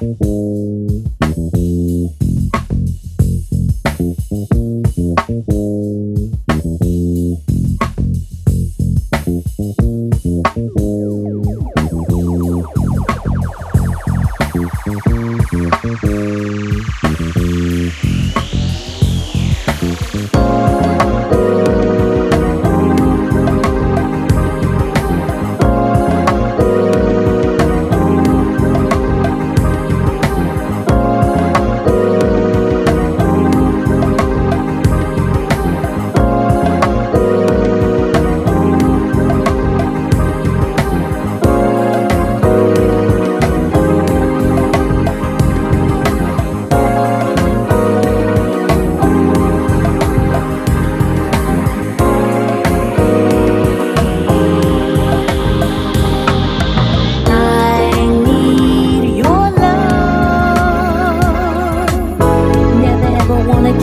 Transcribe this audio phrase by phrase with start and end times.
[0.00, 0.59] Bye.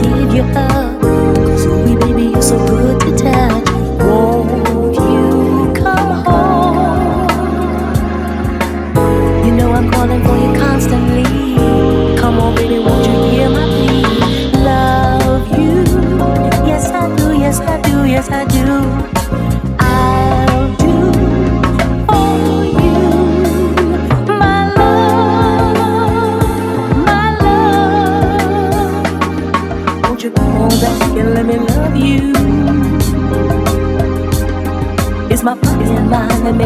[0.08, 0.77] give you up.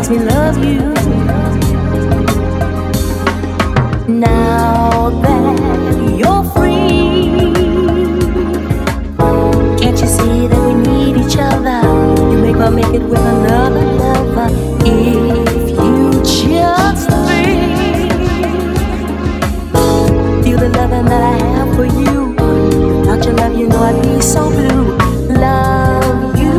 [0.02, 0.92] Makes me love you.
[4.12, 5.58] Now that
[6.18, 7.52] you're free,
[9.78, 11.82] can't you see that we need each other?
[12.32, 14.48] You make or make it with another lover.
[14.84, 17.68] If you just feel,
[20.42, 22.34] feel the loving that I have for you.
[23.00, 24.96] Without your love, you know I'd be so blue.
[25.28, 26.52] Love you,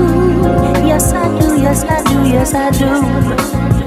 [0.88, 3.83] yes I do, yes I do, yes I do.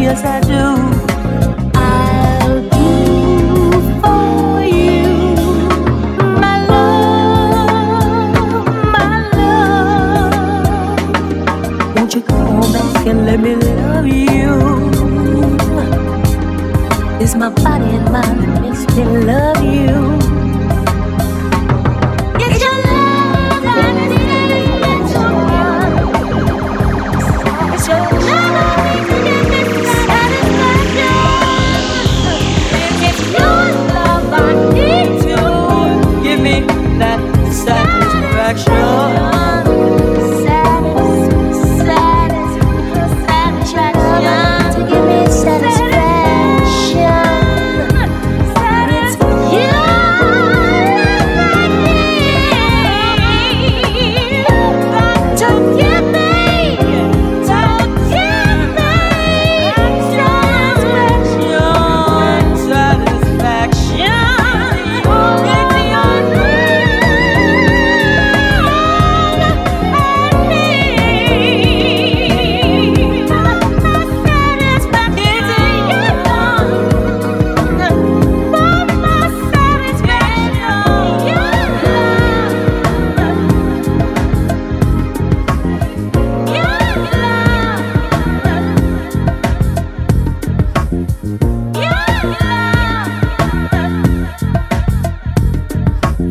[0.00, 1.13] Yes, I do.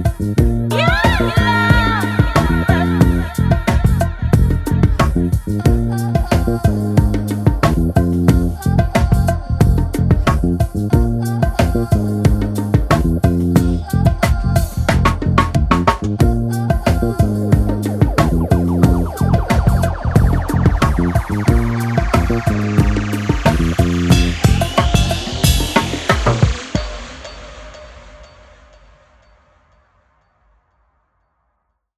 [0.04, 0.53] Mm-hmm.